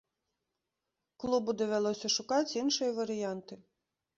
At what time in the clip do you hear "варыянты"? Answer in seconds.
2.99-3.53